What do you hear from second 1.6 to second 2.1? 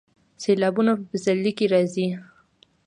راځي